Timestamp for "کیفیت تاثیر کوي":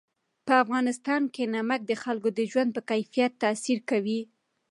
2.89-4.19